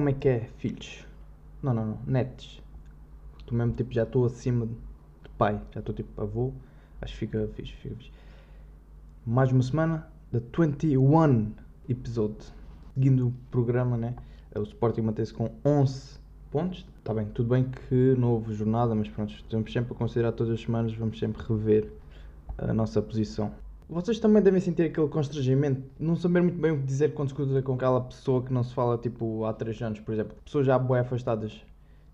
como 0.00 0.08
é 0.08 0.14
que 0.14 0.28
é, 0.30 0.48
filhos? 0.56 1.06
Não, 1.62 1.74
não, 1.74 1.84
não, 1.84 1.98
netos. 2.06 2.62
Tu 3.44 3.54
mesmo, 3.54 3.74
tipo, 3.74 3.92
já 3.92 4.04
estou 4.04 4.24
acima 4.24 4.64
de 4.64 5.28
pai. 5.36 5.60
Já 5.72 5.80
estou, 5.80 5.94
tipo, 5.94 6.18
avô. 6.18 6.54
Acho 7.02 7.12
que 7.12 7.18
fica 7.18 7.46
fixe, 7.52 7.74
fica 7.74 7.94
fixe. 7.96 8.10
Mais 9.26 9.52
uma 9.52 9.62
semana 9.62 10.10
da 10.32 10.38
21 10.38 11.52
episode. 11.86 12.50
Seguindo 12.94 13.28
o 13.28 13.34
programa, 13.50 13.98
né? 13.98 14.16
O 14.56 14.62
Sporting 14.62 15.02
mantém-se 15.02 15.34
com 15.34 15.50
11 15.66 16.18
pontos. 16.50 16.86
Está 16.98 17.12
bem, 17.12 17.26
tudo 17.26 17.50
bem 17.50 17.64
que 17.64 18.14
não 18.16 18.32
houve 18.32 18.54
jornada, 18.54 18.94
mas 18.94 19.06
pronto, 19.06 19.34
estamos 19.34 19.70
sempre 19.70 19.92
a 19.92 19.96
considerar 19.96 20.32
todas 20.32 20.54
as 20.54 20.62
semanas, 20.62 20.94
vamos 20.94 21.18
sempre 21.18 21.42
rever 21.46 21.92
a 22.56 22.72
nossa 22.72 23.02
posição. 23.02 23.52
Vocês 23.90 24.20
também 24.20 24.40
devem 24.40 24.60
sentir 24.60 24.84
aquele 24.84 25.08
constrangimento, 25.08 25.82
não 25.98 26.14
saber 26.14 26.40
muito 26.40 26.60
bem 26.60 26.70
o 26.70 26.78
que 26.78 26.84
dizer 26.84 27.12
quando 27.12 27.30
se 27.30 27.34
cruza 27.34 27.60
com 27.60 27.74
aquela 27.74 28.00
pessoa 28.00 28.40
que 28.40 28.52
não 28.52 28.62
se 28.62 28.72
fala 28.72 28.96
tipo 28.96 29.44
há 29.44 29.52
3 29.52 29.82
anos, 29.82 29.98
por 29.98 30.14
exemplo. 30.14 30.36
Pessoas 30.44 30.64
já 30.64 30.78
bem 30.78 30.98
afastadas. 30.98 31.60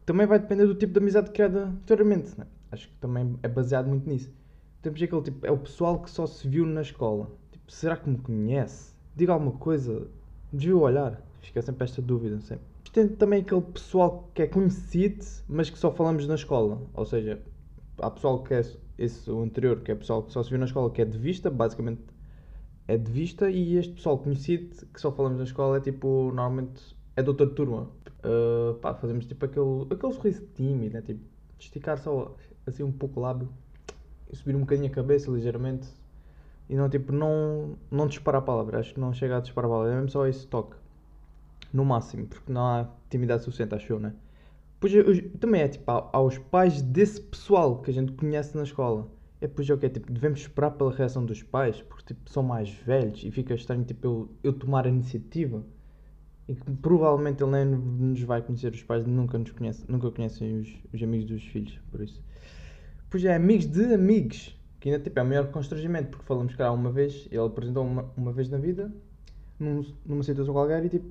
Também 0.06 0.26
vai 0.26 0.38
depender 0.38 0.64
do 0.64 0.74
tipo 0.74 0.94
de 0.94 1.00
amizade 1.00 1.30
criada 1.32 1.64
anteriormente, 1.64 2.32
né? 2.38 2.46
Acho 2.72 2.88
que 2.88 2.94
também 2.94 3.38
é 3.42 3.48
baseado 3.48 3.88
muito 3.88 4.08
nisso. 4.08 4.32
Temos 4.80 5.02
aquele 5.02 5.20
tipo, 5.20 5.46
é 5.46 5.50
o 5.50 5.58
pessoal 5.58 6.00
que 6.00 6.10
só 6.10 6.26
se 6.26 6.48
viu 6.48 6.64
na 6.64 6.80
escola. 6.80 7.30
Tipo, 7.52 7.70
será 7.70 7.94
que 7.94 8.08
me 8.08 8.16
conhece? 8.16 8.94
Diga 9.14 9.34
alguma 9.34 9.52
coisa, 9.52 10.08
desvio 10.50 10.78
o 10.78 10.80
olhar. 10.80 11.20
Fica 11.42 11.60
sempre 11.60 11.84
esta 11.84 12.00
dúvida, 12.00 12.40
sempre. 12.40 12.64
Tem 12.90 13.06
também 13.06 13.42
aquele 13.42 13.60
pessoal 13.60 14.30
que 14.32 14.40
é 14.40 14.46
conhecido, 14.46 15.22
mas 15.46 15.68
que 15.68 15.78
só 15.78 15.92
falamos 15.92 16.26
na 16.26 16.36
escola. 16.36 16.80
Ou 16.94 17.04
seja, 17.04 17.38
há 18.00 18.10
pessoal 18.10 18.42
que 18.42 18.54
é 18.54 18.62
esse 18.98 19.30
o 19.30 19.42
anterior, 19.42 19.80
que 19.80 19.92
é 19.92 19.94
pessoal 19.94 20.22
que 20.22 20.32
só 20.32 20.42
se 20.42 20.50
viu 20.50 20.58
na 20.58 20.64
escola, 20.66 20.90
que 20.90 21.02
é 21.02 21.04
de 21.04 21.18
vista, 21.18 21.50
basicamente 21.50 22.02
é 22.88 22.96
de 22.96 23.10
vista, 23.10 23.50
e 23.50 23.76
este 23.76 23.94
pessoal 23.94 24.18
conhecido, 24.18 24.86
que 24.86 25.00
só 25.00 25.10
falamos 25.10 25.38
na 25.38 25.44
escola, 25.44 25.78
é 25.78 25.80
tipo, 25.80 26.30
normalmente 26.32 26.96
é 27.16 27.22
de 27.22 27.28
outra 27.28 27.46
turma. 27.46 27.90
Uh, 28.24 28.74
pá, 28.74 28.94
fazemos 28.94 29.26
tipo 29.26 29.44
aquele, 29.44 29.86
aquele 29.90 30.12
sorriso 30.12 30.46
tímido, 30.54 30.94
né? 30.94 31.02
Tipo, 31.02 31.20
esticar 31.58 31.98
só 31.98 32.34
assim 32.66 32.82
um 32.82 32.92
pouco 32.92 33.20
o 33.20 33.22
lábio, 33.22 33.48
subir 34.32 34.54
um 34.54 34.60
bocadinho 34.60 34.88
a 34.88 34.94
cabeça 34.94 35.30
ligeiramente, 35.30 35.88
e 36.68 36.74
não 36.76 36.88
tipo, 36.88 37.12
não, 37.12 37.76
não 37.90 38.06
disparar 38.06 38.40
a 38.42 38.44
palavra, 38.44 38.80
acho 38.80 38.94
que 38.94 39.00
não 39.00 39.12
chega 39.12 39.36
a 39.36 39.40
disparar 39.40 39.70
a 39.70 39.74
palavra, 39.74 39.92
é 39.92 39.96
mesmo 39.96 40.10
só 40.10 40.26
esse 40.26 40.46
toque. 40.46 40.76
No 41.72 41.84
máximo, 41.84 42.26
porque 42.26 42.52
não 42.52 42.62
há 42.62 42.88
intimidade 43.06 43.42
suficiente, 43.44 43.74
acho 43.74 43.92
eu, 43.92 43.98
né? 44.00 44.14
Pois 44.88 45.20
também 45.40 45.62
é 45.62 45.68
tipo 45.68 45.90
aos 45.90 46.38
pais 46.38 46.80
desse 46.80 47.20
pessoal 47.20 47.82
que 47.82 47.90
a 47.90 47.94
gente 47.94 48.12
conhece 48.12 48.56
na 48.56 48.62
escola. 48.62 49.10
É 49.40 49.48
pois 49.48 49.68
é 49.68 49.74
o 49.74 49.78
que 49.78 49.86
é 49.86 49.88
tipo, 49.88 50.12
devemos 50.12 50.40
esperar 50.40 50.70
pela 50.70 50.92
reação 50.92 51.26
dos 51.26 51.42
pais, 51.42 51.82
porque 51.82 52.14
tipo, 52.14 52.30
são 52.30 52.44
mais 52.44 52.70
velhos 52.70 53.24
e 53.24 53.30
fica 53.32 53.52
estranho 53.54 53.84
tipo, 53.84 54.06
eu, 54.06 54.30
eu 54.44 54.52
tomar 54.52 54.86
a 54.86 54.88
iniciativa. 54.88 55.64
E 56.48 56.54
que 56.54 56.70
provavelmente 56.70 57.42
ele 57.42 57.50
nem 57.50 57.64
nos 57.64 58.22
vai 58.22 58.40
conhecer, 58.40 58.72
os 58.72 58.82
pais 58.84 59.04
nunca 59.04 59.36
nos 59.36 59.50
conhecem, 59.50 59.84
nunca 59.88 60.08
conhecem 60.12 60.60
os, 60.60 60.72
os 60.94 61.02
amigos 61.02 61.26
dos 61.26 61.42
filhos, 61.42 61.76
por 61.90 62.00
isso. 62.00 62.22
Pois 63.10 63.24
é, 63.24 63.34
amigos 63.34 63.66
de 63.66 63.92
amigos, 63.92 64.56
que 64.78 64.88
ainda 64.88 65.02
tipo, 65.02 65.18
é 65.18 65.22
o 65.22 65.26
maior 65.26 65.50
constrangimento, 65.50 66.10
porque 66.10 66.24
falamos 66.24 66.54
que 66.54 66.62
uma 66.62 66.92
vez, 66.92 67.26
ele 67.32 67.44
apresentou 67.44 67.84
uma, 67.84 68.08
uma 68.16 68.32
vez 68.32 68.48
na 68.48 68.58
vida, 68.58 68.94
num, 69.58 69.84
numa 70.04 70.22
situação 70.22 70.54
qualquer, 70.54 70.84
e 70.84 70.88
tipo, 70.88 71.10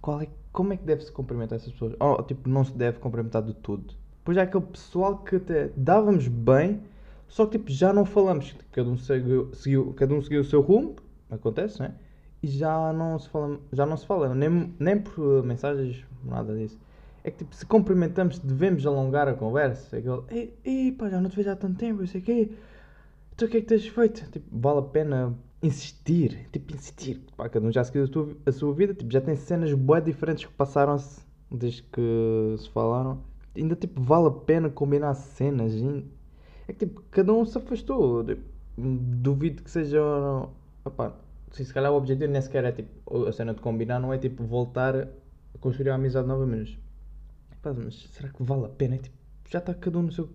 qual 0.00 0.20
é, 0.20 0.28
como 0.52 0.72
é 0.72 0.76
que 0.76 0.84
deve-se 0.84 1.10
cumprimentar 1.12 1.56
essas 1.56 1.72
pessoas? 1.72 1.94
Ou, 1.98 2.16
oh, 2.18 2.22
tipo, 2.22 2.48
não 2.48 2.64
se 2.64 2.72
deve 2.72 2.98
cumprimentar 2.98 3.42
de 3.42 3.54
tudo. 3.54 3.94
Pois 4.24 4.36
é 4.36 4.42
aquele 4.42 4.64
pessoal 4.64 5.18
que 5.18 5.36
até 5.36 5.70
dávamos 5.76 6.28
bem, 6.28 6.82
só 7.28 7.46
que 7.46 7.58
tipo, 7.58 7.70
já 7.70 7.92
não 7.92 8.04
falamos. 8.04 8.54
Cada 8.70 8.88
um 8.88 8.96
seguiu, 8.96 9.52
seguiu, 9.54 9.92
cada 9.94 10.14
um 10.14 10.20
seguiu 10.20 10.42
o 10.42 10.44
seu 10.44 10.60
rumo, 10.60 10.96
acontece, 11.30 11.80
né? 11.80 11.94
E 12.42 12.48
já 12.48 12.92
não 12.92 13.18
se 13.18 13.28
fala, 13.28 13.58
já 13.72 13.86
não 13.86 13.96
se 13.96 14.06
fala 14.06 14.34
nem, 14.34 14.74
nem 14.78 14.98
por 14.98 15.42
mensagens, 15.44 16.04
nada 16.24 16.56
disso. 16.56 16.78
É 17.24 17.30
que 17.30 17.38
tipo, 17.38 17.54
se 17.54 17.64
cumprimentamos, 17.64 18.38
devemos 18.38 18.84
alongar 18.86 19.28
a 19.28 19.34
conversa. 19.34 19.96
Aquele, 19.96 20.22
ei, 20.28 20.58
ei 20.64 20.92
pá, 20.92 21.08
já 21.08 21.20
não 21.20 21.30
te 21.30 21.36
vejo 21.36 21.50
há 21.50 21.56
tanto 21.56 21.78
tempo, 21.78 22.02
eu 22.02 22.06
sei 22.06 22.20
o 22.20 22.24
quê. 22.24 22.50
Então 23.34 23.48
o 23.48 23.50
que 23.50 23.58
é 23.58 23.60
que 23.60 23.66
tens 23.66 23.86
feito? 23.86 24.28
Tipo, 24.30 24.46
vale 24.58 24.80
a 24.80 24.82
pena 24.82 25.34
insistir, 25.62 26.48
tipo, 26.52 26.74
insistir. 26.74 27.20
Pá, 27.36 27.48
cada 27.48 27.66
um 27.66 27.72
já 27.72 27.84
seguiu 27.84 28.04
a 28.04 28.06
sua, 28.06 28.36
a 28.46 28.52
sua 28.52 28.74
vida, 28.74 28.94
tipo, 28.94 29.10
já 29.12 29.20
tem 29.20 29.36
cenas 29.36 29.72
boas 29.72 30.04
diferentes 30.04 30.44
que 30.44 30.52
passaram-se 30.52 31.20
desde 31.50 31.82
que 31.84 32.56
se 32.58 32.68
falaram. 32.70 33.22
Ainda, 33.56 33.76
tipo, 33.76 34.00
vale 34.02 34.28
a 34.28 34.30
pena 34.30 34.70
combinar 34.70 35.14
cenas. 35.14 35.74
É 36.66 36.72
que, 36.72 36.86
tipo, 36.86 37.02
cada 37.10 37.32
um 37.32 37.44
se 37.44 37.56
afastou. 37.58 38.24
Tipo, 38.24 38.42
duvido 38.76 39.62
que 39.62 39.70
seja. 39.70 40.00
Opá, 40.84 41.14
se 41.52 41.72
calhar 41.72 41.92
o 41.92 41.96
objetivo 41.96 42.32
nem 42.32 42.40
sequer 42.42 42.64
é, 42.64 42.72
tipo, 42.72 43.26
a 43.26 43.32
cena 43.32 43.54
de 43.54 43.60
combinar 43.60 44.00
não 44.00 44.12
é, 44.12 44.18
tipo, 44.18 44.42
voltar 44.44 44.96
a 44.96 45.58
construir 45.60 45.90
a 45.90 45.94
amizade 45.94 46.26
novamente. 46.26 46.80
Mas, 47.62 47.76
mas 47.76 47.94
será 48.12 48.30
que 48.30 48.42
vale 48.42 48.64
a 48.66 48.68
pena? 48.68 48.96
É, 48.96 48.98
tipo, 48.98 49.16
já 49.48 49.58
está 49.58 49.74
cada 49.74 49.98
um 49.98 50.02
no 50.02 50.12
seu 50.12 50.28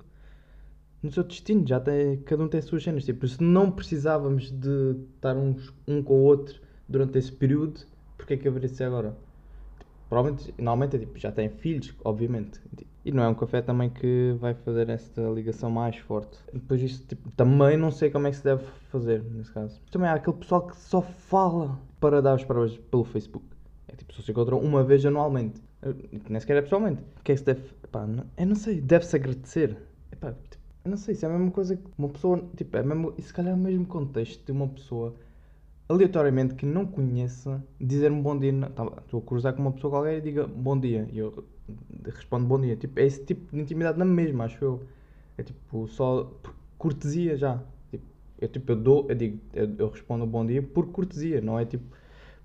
no 1.08 1.12
seu 1.14 1.24
destino, 1.24 1.66
já 1.66 1.80
tem, 1.80 2.18
cada 2.18 2.44
um 2.44 2.48
tem 2.48 2.60
as 2.60 2.66
suas 2.66 2.84
cenas. 2.84 3.06
Tipo, 3.06 3.28
se 3.28 3.42
não 3.42 3.72
precisávamos 3.72 4.52
de 4.52 4.96
estar 5.16 5.36
uns, 5.36 5.74
um 5.88 6.04
com 6.04 6.14
o 6.14 6.24
outro 6.24 6.62
durante 6.88 7.18
esse 7.18 7.32
período, 7.32 7.82
porque 8.18 8.34
é 8.34 8.38
que 8.38 8.48
haveria 8.48 8.70
de 8.70 8.76
ser 8.76 8.84
agora? 8.84 9.16
Provavelmente, 10.10 10.54
normalmente 10.58 10.96
é 10.96 11.00
tipo, 11.00 11.18
já 11.18 11.32
tem 11.32 11.50
filhos, 11.50 11.94
obviamente. 12.04 12.62
E 13.04 13.12
não 13.12 13.24
é 13.24 13.28
um 13.28 13.34
café 13.34 13.62
também 13.62 13.90
que 13.90 14.36
vai 14.40 14.54
fazer 14.54 14.90
esta 14.90 15.22
ligação 15.30 15.70
mais 15.70 15.98
forte. 15.98 16.38
Depois 16.54 16.82
isto, 16.82 17.08
tipo, 17.08 17.30
também 17.32 17.78
não 17.78 17.92
sei 17.92 18.10
como 18.10 18.28
é 18.28 18.32
que 18.32 18.38
se 18.38 18.44
deve 18.44 18.64
fazer, 18.90 19.24
nesse 19.24 19.52
caso. 19.52 19.82
Também 19.92 20.10
há 20.10 20.14
aquele 20.14 20.38
pessoal 20.38 20.68
que 20.68 20.78
só 20.78 21.02
fala 21.02 21.80
para 22.00 22.22
dar 22.22 22.36
os 22.36 22.44
parabéns 22.44 22.78
pelo 22.78 23.04
Facebook. 23.04 23.46
É 23.88 23.96
tipo, 23.96 24.14
só 24.14 24.22
se 24.22 24.32
encontram 24.32 24.60
uma 24.60 24.84
vez 24.84 25.06
anualmente. 25.06 25.62
Nem 26.30 26.40
sequer 26.40 26.58
é 26.58 26.62
pessoalmente. 26.62 27.02
O 27.20 27.24
que 27.24 27.32
é 27.32 27.36
que 27.36 27.40
se 27.40 27.46
deve... 27.46 27.62
Epá, 27.84 28.06
não, 28.06 28.26
eu 28.38 28.46
não 28.46 28.56
sei, 28.56 28.82
deve-se 28.82 29.16
agradecer. 29.16 29.78
Epá, 30.12 30.34
tipo, 30.50 30.64
eu 30.88 30.92
não 30.92 30.98
sei, 30.98 31.14
se 31.16 31.26
é 31.26 31.28
a 31.28 31.32
mesma 31.32 31.52
coisa 31.52 31.76
que 31.76 31.84
uma 31.98 32.08
pessoa. 32.08 32.42
Tipo, 32.56 32.78
é 32.78 32.84
mesmo, 32.84 33.14
se 33.20 33.34
calhar 33.34 33.52
é 33.52 33.56
o 33.56 33.60
mesmo 33.60 33.86
contexto 33.86 34.46
de 34.46 34.52
uma 34.54 34.68
pessoa 34.70 35.14
aleatoriamente 35.90 36.56
que 36.56 36.66
não 36.66 36.86
conheça 36.86 37.62
dizer-me 37.80 38.22
bom 38.22 38.38
dia. 38.40 38.54
Tá, 38.70 38.86
estou 39.00 39.20
a 39.20 39.24
cruzar 39.24 39.54
com 39.54 39.62
uma 39.62 39.72
pessoa 39.74 39.92
qualquer 39.92 40.18
e 40.20 40.22
diga 40.22 40.48
bom 40.48 40.80
dia. 40.80 41.08
E 41.12 41.18
eu 41.20 41.44
respondo 42.06 42.46
bom 42.46 42.60
dia. 42.60 42.78
Tipo, 42.78 43.00
é 43.02 43.06
esse 43.06 43.24
tipo 43.26 43.54
de 43.54 43.62
intimidade 43.62 44.00
na 44.00 44.06
mesma, 44.06 44.46
acho 44.46 44.64
eu. 44.64 44.82
É 45.38 45.44
tipo, 45.44 45.88
só 45.90 46.24
por 46.42 46.56
cortesia 46.78 47.36
já. 47.36 47.62
Tipo, 47.92 48.06
eu, 48.40 48.48
tipo, 48.48 48.72
eu 48.72 48.76
dou, 48.78 49.06
eu 49.10 49.16
digo, 49.16 49.40
eu, 49.54 49.70
eu 49.78 49.90
respondo 49.90 50.26
bom 50.26 50.46
dia 50.46 50.64
por 50.64 50.88
cortesia, 50.88 51.42
não 51.42 51.60
é 51.60 51.66
tipo. 51.66 51.86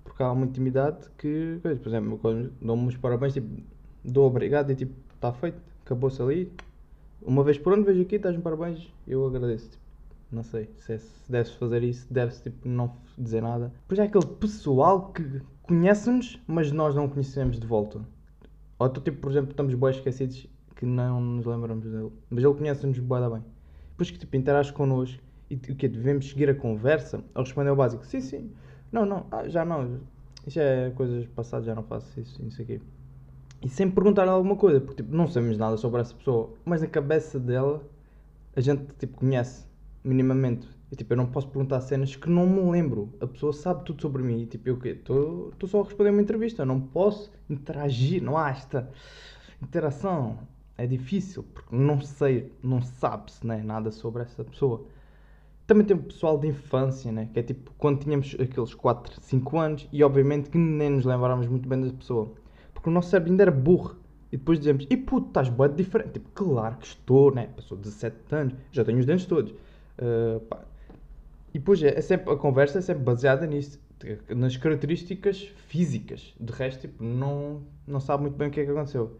Porque 0.03 0.21
há 0.21 0.31
uma 0.33 0.45
intimidade 0.45 1.09
que, 1.17 1.59
por 1.61 1.87
exemplo, 1.87 2.17
quando 2.17 2.51
dou-me 2.61 2.87
os 2.89 2.97
parabéns, 2.97 3.33
tipo, 3.33 3.63
dou 4.03 4.27
obrigado 4.27 4.69
e 4.69 4.75
tipo, 4.75 4.93
está 5.15 5.31
feito, 5.31 5.61
acabou-se 5.85 6.21
ali, 6.21 6.51
uma 7.25 7.43
vez 7.43 7.57
por 7.57 7.73
ano 7.73 7.83
vejo 7.83 8.01
aqui, 8.01 8.15
estás-me 8.15 8.41
parabéns, 8.41 8.91
eu 9.07 9.25
agradeço. 9.25 9.69
Tipo, 9.69 9.83
não 10.31 10.43
sei 10.43 10.69
se, 10.77 10.93
é, 10.93 10.97
se 10.97 11.31
deves 11.31 11.51
fazer 11.53 11.83
isso, 11.83 12.11
deves 12.11 12.39
tipo, 12.41 12.67
não 12.67 12.95
dizer 13.17 13.41
nada. 13.41 13.71
Pois 13.87 13.99
é 13.99 14.03
aquele 14.03 14.25
pessoal 14.25 15.11
que 15.11 15.41
conhece-nos, 15.61 16.41
mas 16.47 16.71
nós 16.71 16.95
não 16.95 17.07
conhecemos 17.07 17.59
de 17.59 17.67
volta. 17.67 18.01
Ou 18.79 18.89
tu, 18.89 19.01
tipo, 19.01 19.19
por 19.19 19.31
exemplo, 19.31 19.51
estamos 19.51 19.73
bem 19.75 19.89
esquecidos 19.89 20.47
que 20.75 20.85
não 20.85 21.21
nos 21.21 21.45
lembramos 21.45 21.85
dele. 21.85 22.11
Mas 22.29 22.43
ele 22.43 22.53
conhece-nos 22.53 22.99
bem, 22.99 23.29
bem. 23.29 23.43
Depois 23.91 24.09
que 24.09 24.17
tipo, 24.17 24.35
interage 24.35 24.73
connosco 24.73 25.21
e 25.49 25.55
o 25.55 25.75
que 25.75 25.87
devemos 25.87 26.29
seguir 26.29 26.49
a 26.49 26.55
conversa, 26.55 27.23
ou 27.35 27.43
responder 27.43 27.69
o 27.69 27.75
básico, 27.75 28.05
sim, 28.05 28.21
sim, 28.21 28.51
não, 28.91 29.05
não, 29.05 29.25
ah, 29.31 29.47
já 29.47 29.63
não, 29.63 29.99
isso 30.47 30.59
é 30.59 30.89
coisas 30.91 31.27
passadas, 31.27 31.67
já 31.67 31.75
não 31.75 31.83
faço 31.83 32.19
isso, 32.19 32.43
isso 32.43 32.61
aqui 32.61 32.81
e 33.63 33.69
sem 33.69 33.89
perguntar 33.89 34.27
alguma 34.27 34.57
coisa, 34.57 34.81
porque 34.81 35.01
tipo, 35.01 35.15
não 35.15 35.25
sabemos 35.25 35.57
nada 35.57 35.77
sobre 35.77 36.01
essa 36.01 36.13
pessoa, 36.13 36.53
mas 36.65 36.81
na 36.81 36.87
cabeça 36.87 37.39
dela 37.39 37.81
a 38.55 38.59
gente 38.59 38.83
tipo, 38.99 39.17
conhece 39.17 39.65
minimamente. 40.03 40.67
E 40.91 40.95
tipo, 40.97 41.13
eu 41.13 41.17
não 41.17 41.25
posso 41.25 41.47
perguntar 41.47 41.79
cenas 41.79 42.15
que 42.15 42.29
não 42.29 42.45
me 42.45 42.69
lembro. 42.69 43.09
A 43.21 43.25
pessoa 43.25 43.53
sabe 43.53 43.85
tudo 43.85 44.01
sobre 44.01 44.21
mim. 44.21 44.41
E 44.41 44.45
tipo, 44.45 44.69
eu 44.69 44.77
estou 45.49 45.67
só 45.67 45.81
a 45.81 45.83
responder 45.85 46.09
uma 46.09 46.21
entrevista, 46.21 46.61
eu 46.61 46.65
não 46.65 46.79
posso 46.79 47.31
interagir, 47.49 48.21
não 48.21 48.37
há 48.37 48.49
esta 48.49 48.91
interação. 49.61 50.37
É 50.77 50.85
difícil, 50.85 51.43
porque 51.43 51.73
não 51.73 52.01
sei, 52.01 52.51
não 52.61 52.81
sabe-se 52.81 53.47
né, 53.47 53.63
nada 53.63 53.91
sobre 53.91 54.23
essa 54.23 54.43
pessoa. 54.43 54.85
Também 55.65 55.85
tem 55.85 55.95
o 55.95 56.03
pessoal 56.03 56.37
de 56.37 56.47
infância, 56.47 57.11
né? 57.11 57.29
Que 57.33 57.39
é 57.39 57.43
tipo 57.43 57.71
quando 57.77 57.99
tínhamos 57.99 58.35
aqueles 58.37 58.73
4, 58.73 59.21
5 59.21 59.57
anos 59.57 59.87
e 59.91 60.03
obviamente 60.03 60.49
que 60.49 60.57
nem 60.57 60.89
nos 60.89 61.05
lembrávamos 61.05 61.47
muito 61.47 61.69
bem 61.69 61.79
da 61.79 61.93
pessoa 61.93 62.33
porque 62.83 62.89
o 62.89 62.93
nosso 62.93 63.09
cérebro 63.09 63.31
ainda 63.31 63.43
era 63.43 63.51
burro. 63.51 63.95
E 64.29 64.35
depois 64.35 64.59
dizemos, 64.59 64.85
e 64.89 64.97
puto, 64.97 65.27
estás 65.27 65.47
boa 65.47 65.69
diferente. 65.69 66.13
Tipo, 66.13 66.29
claro 66.33 66.75
que 66.77 66.85
estou, 66.85 67.33
né? 67.33 67.47
Passou 67.55 67.77
17 67.77 68.15
anos, 68.31 68.53
já 68.73 68.83
tenho 68.83 68.99
os 68.99 69.05
dentes 69.05 69.25
todos. 69.25 69.51
Uh, 69.51 70.43
e 71.53 71.59
depois 71.59 71.81
é, 71.81 71.97
é, 71.97 72.01
sempre, 72.01 72.33
a 72.33 72.35
conversa 72.35 72.79
é 72.79 72.81
sempre 72.81 73.03
baseada 73.03 73.47
nisso, 73.47 73.79
nas 74.35 74.57
características 74.57 75.43
físicas. 75.67 76.33
De 76.37 76.51
resto, 76.51 76.81
tipo, 76.81 77.01
não, 77.01 77.61
não 77.87 78.01
sabe 78.01 78.23
muito 78.23 78.35
bem 78.35 78.49
o 78.49 78.51
que 78.51 78.59
é 78.59 78.65
que 78.65 78.71
aconteceu. 78.71 79.17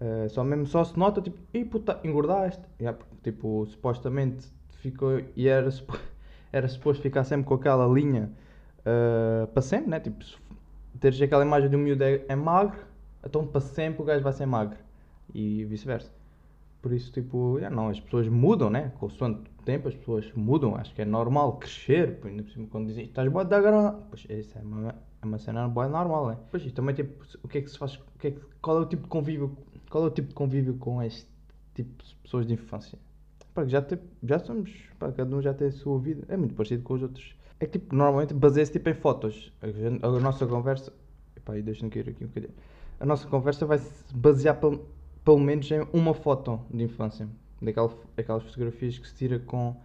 Uh, 0.00 0.28
só 0.28 0.44
mesmo 0.44 0.66
só 0.66 0.84
se 0.84 0.96
nota, 0.96 1.20
tipo, 1.20 1.38
e 1.52 1.64
puta, 1.64 1.98
engordaste. 2.04 2.62
Yeah, 2.80 2.96
tipo, 3.24 3.66
supostamente 3.66 4.46
ficou, 4.82 5.20
e 5.34 5.48
era, 5.48 5.68
era 6.52 6.68
suposto 6.68 7.02
ficar 7.02 7.24
sempre 7.24 7.46
com 7.46 7.54
aquela 7.54 7.92
linha 7.92 8.30
uh, 8.80 9.48
para 9.48 9.62
sempre, 9.62 9.90
né? 9.90 9.98
Tipo, 9.98 10.24
teres 11.00 11.20
aquela 11.20 11.44
imagem 11.44 11.68
de 11.68 11.74
um 11.74 11.80
miúdo 11.80 12.04
é, 12.04 12.22
é 12.28 12.36
magro, 12.36 12.89
então 13.24 13.46
para 13.46 13.60
sempre 13.60 14.02
o 14.02 14.04
gajo 14.04 14.22
vai 14.22 14.32
ser 14.32 14.46
magro. 14.46 14.78
E 15.34 15.64
vice-versa. 15.64 16.10
Por 16.82 16.92
isso, 16.92 17.12
tipo, 17.12 17.58
não, 17.70 17.88
as 17.88 18.00
pessoas 18.00 18.26
mudam, 18.28 18.70
né? 18.70 18.90
Consoante 18.98 19.50
o 19.58 19.62
tempo, 19.64 19.88
as 19.88 19.94
pessoas 19.94 20.32
mudam. 20.34 20.74
Acho 20.76 20.94
que 20.94 21.02
é 21.02 21.04
normal 21.04 21.58
crescer. 21.58 22.18
Ainda 22.24 22.42
por 22.42 22.52
cima, 22.52 22.66
quando 22.70 22.86
dizem 22.86 23.04
estás 23.04 23.30
boa 23.30 23.44
da 23.44 23.60
grana. 23.60 23.92
Pois 24.08 24.26
isso 24.28 24.58
é 24.58 24.62
uma, 24.62 24.94
é 25.20 25.26
uma 25.26 25.38
cena 25.38 25.68
boa 25.68 25.88
normal, 25.88 26.28
né? 26.28 26.38
Pois 26.50 26.64
e 26.64 26.70
também, 26.70 26.94
tipo, 26.94 27.22
o 27.42 27.48
que 27.48 27.58
é 27.58 27.60
que 27.60 27.70
se 27.70 27.76
faz? 27.76 27.96
O 27.96 28.18
que 28.18 28.28
é 28.28 28.30
que, 28.30 28.40
qual 28.62 28.78
é 28.78 28.80
o 28.80 28.86
tipo 28.86 29.02
de 29.02 29.08
convívio? 29.08 29.56
Qual 29.90 30.04
é 30.04 30.06
o 30.06 30.10
tipo 30.10 30.28
de 30.28 30.34
convívio 30.34 30.74
com 30.74 31.02
este 31.02 31.28
tipo 31.74 32.02
de 32.02 32.14
pessoas 32.22 32.46
de 32.46 32.54
infância? 32.54 32.98
Pá, 33.52 33.66
já, 33.66 33.84
já 34.22 34.38
somos. 34.38 34.72
Pá, 34.98 35.12
cada 35.12 35.36
um 35.36 35.42
já 35.42 35.52
tem 35.52 35.68
a 35.68 35.72
sua 35.72 35.98
vida. 35.98 36.24
É 36.28 36.36
muito 36.36 36.54
parecido 36.54 36.82
com 36.82 36.94
os 36.94 37.02
outros. 37.02 37.34
É 37.58 37.66
que, 37.66 37.78
tipo, 37.78 37.94
normalmente 37.94 38.32
baseia-se 38.32 38.72
tipo, 38.72 38.88
em 38.88 38.94
fotos. 38.94 39.52
A, 39.60 40.06
a 40.06 40.20
nossa 40.20 40.46
conversa. 40.46 40.92
Epá, 41.40 41.58
e 41.58 41.62
deixa-me 41.62 41.90
cair 41.90 42.08
aqui 42.08 42.24
um 42.24 42.28
bocadinho. 42.28 42.54
A 42.98 43.06
nossa 43.06 43.26
conversa 43.26 43.64
vai 43.66 43.78
se 43.78 44.14
basear 44.14 44.60
pelo, 44.60 44.84
pelo 45.24 45.38
menos 45.38 45.70
em 45.70 45.86
uma 45.92 46.14
foto 46.14 46.60
de 46.70 46.84
infância. 46.84 47.28
Daquela, 47.60 47.90
daquelas 48.16 48.42
fotografias 48.42 48.98
que 48.98 49.08
se 49.08 49.14
tira 49.14 49.38
com 49.38 49.76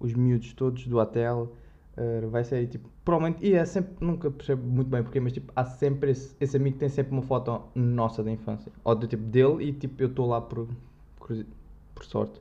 os 0.00 0.12
miúdos 0.14 0.52
todos 0.54 0.86
do 0.86 0.98
hotel. 0.98 1.52
Uh, 1.96 2.28
vai 2.28 2.44
ser 2.44 2.66
tipo, 2.66 2.90
provavelmente, 3.02 3.42
e 3.42 3.54
é 3.54 3.64
sempre, 3.64 4.04
nunca 4.04 4.30
percebo 4.30 4.62
muito 4.62 4.88
bem 4.88 5.02
porque, 5.02 5.18
mas 5.18 5.32
tipo, 5.32 5.50
há 5.56 5.64
sempre 5.64 6.10
esse, 6.10 6.36
esse 6.38 6.54
amigo 6.54 6.74
que 6.74 6.80
tem 6.80 6.90
sempre 6.90 7.10
uma 7.12 7.22
foto 7.22 7.62
nossa 7.74 8.22
da 8.22 8.30
infância, 8.30 8.70
ou 8.84 8.94
do 8.94 9.06
tipo 9.06 9.22
dele, 9.22 9.64
e 9.64 9.72
tipo, 9.72 10.02
eu 10.02 10.08
estou 10.08 10.26
lá 10.26 10.38
por, 10.38 10.68
por, 11.16 11.46
por 11.94 12.04
sorte, 12.04 12.38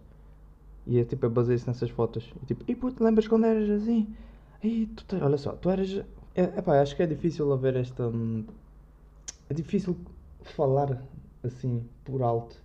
e 0.85 0.99
é 0.99 1.05
tipo, 1.05 1.25
é 1.25 1.29
baseia-se 1.29 1.65
nessas 1.67 1.89
fotos, 1.89 2.33
e 2.43 2.45
tipo, 2.47 2.65
e 2.67 2.75
puto, 2.75 3.01
lembras 3.01 3.29
quando 3.29 3.45
eras 3.45 3.69
assim? 3.69 4.13
E 4.61 4.87
tu, 4.87 5.05
olha 5.21 5.37
só, 5.37 5.53
tu 5.53 5.69
eras, 5.69 6.03
é, 6.35 6.43
epá, 6.43 6.81
acho 6.81 6.95
que 6.95 7.03
é 7.03 7.07
difícil 7.07 7.51
haver 7.51 7.77
esta, 7.77 8.07
hum, 8.07 8.43
é 9.49 9.53
difícil 9.53 9.97
falar 10.43 11.01
assim, 11.43 11.83
por 12.03 12.21
alto, 12.21 12.61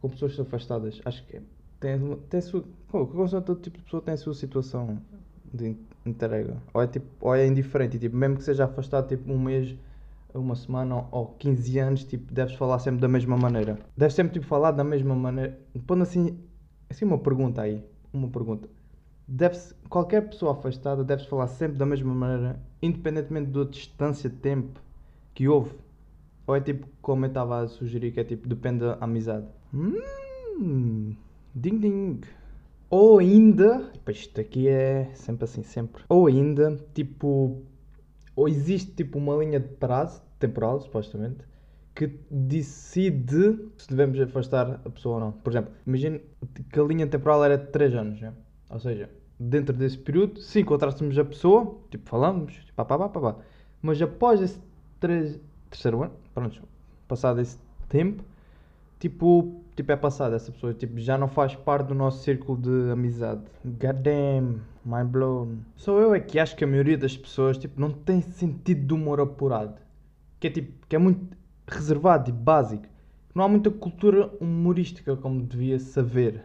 com 0.00 0.08
pessoas 0.08 0.38
afastadas, 0.40 1.00
acho 1.04 1.24
que 1.26 1.36
é, 1.36 1.42
tem, 1.78 2.16
tem 2.30 2.38
a 2.38 2.42
sua, 2.42 2.64
pô, 2.88 3.06
todo 3.06 3.60
tipo 3.60 3.76
de 3.76 3.84
pessoa 3.84 4.02
tem 4.02 4.14
a 4.14 4.16
sua 4.16 4.34
situação 4.34 4.98
de 5.52 5.76
entrega. 6.06 6.56
Ou 6.72 6.82
é, 6.82 6.86
tipo, 6.86 7.06
ou 7.20 7.34
é 7.34 7.46
indiferente, 7.46 7.98
tipo, 7.98 8.16
mesmo 8.16 8.36
que 8.36 8.44
seja 8.44 8.64
afastado 8.64 9.08
tipo 9.08 9.30
um 9.30 9.38
mês, 9.38 9.76
uma 10.34 10.56
semana 10.56 11.06
ou 11.10 11.26
15 11.38 11.78
anos, 11.78 12.04
tipo, 12.04 12.32
deves 12.32 12.54
falar 12.54 12.78
sempre 12.78 13.00
da 13.00 13.08
mesma 13.08 13.36
maneira. 13.36 13.78
Deves 13.96 14.14
sempre 14.14 14.32
tipo, 14.32 14.46
falar 14.46 14.70
da 14.70 14.84
mesma 14.84 15.14
maneira. 15.14 15.58
Pondo 15.86 16.02
assim, 16.02 16.38
assim 16.88 17.04
uma 17.04 17.18
pergunta 17.18 17.62
aí, 17.62 17.84
uma 18.12 18.28
pergunta. 18.28 18.68
Deve 19.26 19.58
qualquer 19.88 20.28
pessoa 20.28 20.52
afastada 20.52 21.04
deve 21.04 21.26
falar 21.26 21.46
sempre 21.46 21.78
da 21.78 21.86
mesma 21.86 22.14
maneira, 22.14 22.60
independentemente 22.80 23.50
da 23.50 23.64
distância 23.64 24.28
de 24.28 24.36
tempo 24.36 24.80
que 25.34 25.48
houve. 25.48 25.74
Ou 26.46 26.56
é 26.56 26.60
tipo, 26.60 26.86
como 27.00 27.24
eu 27.24 27.28
estava 27.28 27.60
a 27.60 27.68
sugerir, 27.68 28.12
que 28.12 28.20
é 28.20 28.24
tipo, 28.24 28.48
depende 28.48 28.80
da 28.80 28.94
amizade. 29.00 29.46
Hum, 29.72 31.16
ding 31.54 31.78
ding. 31.78 32.20
Ou 32.90 33.18
ainda, 33.18 33.90
pá, 34.04 34.12
isto 34.12 34.40
aqui 34.40 34.68
é 34.68 35.10
sempre 35.14 35.44
assim, 35.44 35.62
sempre. 35.62 36.02
Ou 36.08 36.26
ainda, 36.26 36.76
tipo, 36.92 37.62
ou 38.36 38.48
existe 38.48 38.92
tipo 38.92 39.18
uma 39.18 39.34
linha 39.36 39.60
de 39.60 39.68
prazo, 39.68 40.22
temporal, 40.38 40.80
supostamente, 40.80 41.44
que 41.94 42.06
decide 42.30 43.70
se 43.78 43.88
devemos 43.88 44.20
afastar 44.20 44.80
a 44.84 44.90
pessoa 44.90 45.14
ou 45.14 45.20
não. 45.20 45.32
Por 45.32 45.52
exemplo, 45.52 45.72
imagina 45.86 46.20
que 46.70 46.78
a 46.78 46.82
linha 46.82 47.06
temporal 47.06 47.44
era 47.44 47.56
de 47.56 47.66
3 47.70 47.94
anos, 47.94 48.20
né? 48.20 48.32
Ou 48.72 48.80
seja, 48.80 49.10
dentro 49.38 49.76
desse 49.76 49.98
período, 49.98 50.40
se 50.40 50.60
encontrássemos 50.60 51.18
a 51.18 51.24
pessoa, 51.24 51.76
tipo, 51.90 52.08
falamos, 52.08 52.54
tipo, 52.54 52.72
pá, 52.74 52.84
pá, 52.84 52.98
pá, 52.98 53.08
pá, 53.08 53.20
pá. 53.20 53.36
mas 53.80 54.00
após 54.00 54.40
esse 54.40 54.58
três, 54.98 55.38
terceiro 55.70 56.02
ano, 56.02 56.12
pronto, 56.34 56.62
passado 57.06 57.40
esse 57.40 57.58
tempo, 57.88 58.24
tipo, 58.98 59.60
tipo, 59.76 59.92
é 59.92 59.96
passado 59.96 60.34
essa 60.34 60.50
pessoa, 60.50 60.72
tipo, 60.72 60.98
já 60.98 61.18
não 61.18 61.28
faz 61.28 61.54
parte 61.54 61.88
do 61.88 61.94
nosso 61.94 62.22
círculo 62.22 62.58
de 62.58 62.90
amizade. 62.90 63.42
God 63.64 63.96
damn, 63.96 64.62
mind 64.84 65.08
blown. 65.08 65.58
Só 65.76 65.98
eu 65.98 66.14
é 66.14 66.20
que 66.20 66.38
acho 66.38 66.56
que 66.56 66.64
a 66.64 66.66
maioria 66.66 66.96
das 66.96 67.16
pessoas, 67.16 67.58
tipo, 67.58 67.80
não 67.80 67.90
tem 67.90 68.20
sentido 68.20 68.86
de 68.86 68.94
humor 68.94 69.20
apurado. 69.20 69.74
Que 70.40 70.46
é 70.46 70.50
tipo, 70.50 70.86
que 70.88 70.96
é 70.96 70.98
muito 70.98 71.36
reservado 71.66 72.30
e 72.30 72.32
básico. 72.32 72.84
Não 73.34 73.44
há 73.44 73.48
muita 73.48 73.70
cultura 73.70 74.30
humorística 74.40 75.16
como 75.16 75.42
devia 75.42 75.78
saber. 75.78 76.44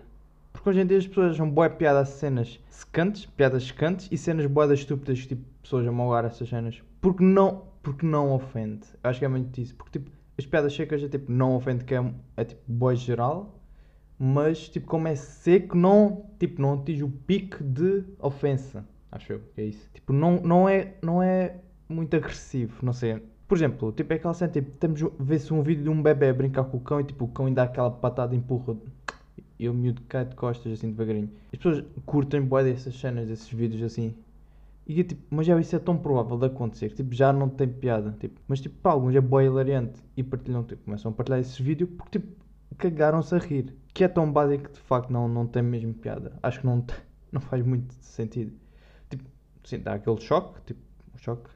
Porque 0.57 0.71
hoje 0.71 0.81
em 0.81 0.87
dia 0.87 0.97
as 0.97 1.05
pessoas 1.05 1.33
acham 1.33 1.47
boa 1.47 1.69
piada 1.69 1.99
a 1.99 2.05
cenas 2.05 2.59
secantes, 2.67 3.27
piadas 3.27 3.63
secantes 3.63 4.09
e 4.11 4.17
cenas 4.17 4.47
boadas 4.47 4.79
estúpidas, 4.79 5.19
tipo, 5.19 5.43
pessoas 5.61 5.85
a 5.87 5.91
malgar 5.91 6.25
essas 6.25 6.49
cenas. 6.49 6.81
Porque 6.99 7.23
não, 7.23 7.65
porque 7.83 8.03
não 8.03 8.33
ofende. 8.33 8.87
Eu 9.03 9.09
acho 9.11 9.19
que 9.19 9.25
é 9.25 9.27
muito 9.27 9.61
isso. 9.61 9.75
Porque, 9.75 9.99
tipo, 9.99 10.09
as 10.35 10.47
piadas 10.47 10.73
secas 10.73 11.03
é 11.03 11.07
tipo, 11.07 11.31
não 11.31 11.55
ofende, 11.55 11.85
que 11.85 11.93
é, 11.93 12.03
é 12.35 12.43
tipo, 12.43 12.61
boa 12.67 12.95
geral. 12.95 13.61
Mas, 14.17 14.67
tipo, 14.67 14.87
como 14.87 15.07
é 15.07 15.13
seco, 15.13 15.77
não, 15.77 16.25
tipo, 16.39 16.59
não 16.59 16.73
atinge 16.73 17.03
o 17.03 17.09
pico 17.09 17.63
de 17.63 18.03
ofensa. 18.19 18.83
Acho 19.11 19.33
eu 19.33 19.41
é 19.55 19.63
isso. 19.63 19.87
Tipo, 19.93 20.11
não, 20.11 20.41
não, 20.41 20.67
é, 20.67 20.95
não 21.03 21.21
é 21.21 21.57
muito 21.87 22.15
agressivo, 22.15 22.83
não 22.83 22.93
sei. 22.93 23.21
Por 23.47 23.55
exemplo, 23.55 23.91
tipo, 23.91 24.11
é 24.11 24.15
aquela 24.15 24.33
cena, 24.33 24.51
tipo, 24.51 24.71
temos, 24.71 25.01
vê-se 25.19 25.53
um 25.53 25.61
vídeo 25.61 25.83
de 25.83 25.89
um 25.89 26.01
bebê 26.01 26.29
a 26.29 26.33
brincar 26.33 26.63
com 26.63 26.77
o 26.77 26.81
cão 26.81 26.99
e, 26.99 27.03
tipo, 27.03 27.25
o 27.25 27.27
cão 27.27 27.45
ainda 27.45 27.61
dá 27.61 27.69
aquela 27.69 27.91
patada 27.91 28.35
empurra 28.35 28.75
e 29.59 29.67
o 29.67 29.73
miúdo 29.73 30.01
cai 30.03 30.25
de 30.25 30.35
costas, 30.35 30.71
assim, 30.71 30.91
devagarinho. 30.91 31.29
As 31.51 31.59
pessoas 31.59 31.83
curtem 32.05 32.41
bué 32.41 32.63
dessas 32.63 32.95
cenas, 32.95 33.27
desses 33.27 33.49
vídeos, 33.49 33.83
assim. 33.83 34.15
E, 34.85 35.03
tipo, 35.03 35.21
mas 35.29 35.45
já 35.45 35.59
isso 35.59 35.75
é 35.75 35.79
tão 35.79 35.97
provável 35.97 36.37
de 36.37 36.45
acontecer, 36.45 36.93
tipo, 36.93 37.13
já 37.13 37.33
não 37.33 37.49
tem 37.49 37.67
piada. 37.67 38.15
Tipo, 38.19 38.39
mas, 38.47 38.61
tipo, 38.61 38.75
para 38.81 38.91
alguns 38.91 39.15
é 39.15 39.21
bué 39.21 39.45
hilariante. 39.45 40.01
E 40.15 40.23
partilham, 40.23 40.63
tipo, 40.63 40.83
começam 40.85 41.11
a 41.11 41.13
partilhar 41.13 41.39
esse 41.39 41.61
vídeo 41.61 41.87
porque, 41.87 42.19
tipo, 42.19 42.45
cagaram-se 42.77 43.35
a 43.35 43.37
rir. 43.37 43.73
Que 43.93 44.03
é 44.03 44.07
tão 44.07 44.31
básico 44.31 44.65
que, 44.65 44.73
de 44.73 44.79
facto, 44.79 45.11
não, 45.11 45.27
não 45.27 45.47
tem 45.47 45.63
mesmo 45.63 45.93
piada. 45.93 46.33
Acho 46.41 46.61
que 46.61 46.65
não, 46.65 46.85
não 47.31 47.41
faz 47.41 47.65
muito 47.65 47.93
sentido. 47.95 48.53
Tipo, 49.09 49.23
sim, 49.63 49.79
dá 49.79 49.95
aquele 49.95 50.21
choque, 50.21 50.61
tipo, 50.65 50.79
um 51.13 51.17
choque. 51.17 51.49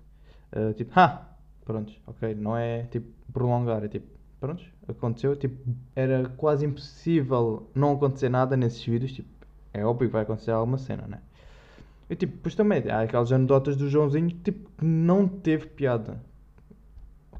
Uh, 0.53 0.73
tipo, 0.73 0.91
ha! 0.99 1.27
Pronto, 1.63 1.93
ok. 2.07 2.35
Não 2.35 2.57
é, 2.57 2.83
tipo, 2.83 3.07
prolongar, 3.31 3.83
é 3.83 3.87
tipo, 3.87 4.07
pronto, 4.41 4.63
aconteceu. 4.87 5.35
Tipo, 5.35 5.55
era 5.95 6.27
quase 6.35 6.65
impossível 6.65 7.69
não 7.73 7.93
acontecer 7.93 8.27
nada 8.27 8.57
nesses 8.57 8.83
vídeos. 8.83 9.13
Tipo, 9.13 9.29
é 9.71 9.85
óbvio 9.85 10.09
que 10.09 10.13
vai 10.13 10.23
acontecer 10.23 10.51
alguma 10.51 10.77
cena, 10.77 11.07
né? 11.07 11.21
E 12.09 12.15
tipo, 12.15 12.33
depois 12.33 12.55
também 12.55 12.83
há 12.89 13.01
aquelas 13.01 13.31
anedotas 13.31 13.77
do 13.77 13.87
Joãozinho 13.87 14.27
que 14.27 14.35
tipo, 14.35 14.69
que 14.77 14.83
não 14.83 15.27
teve 15.27 15.67
piada. 15.67 16.21